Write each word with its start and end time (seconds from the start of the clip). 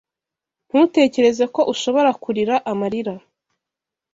Ntutekereze 0.69 1.45
ko 1.55 1.61
ushobora 1.73 2.09
kurira 2.23 2.55
amarira 2.71 3.13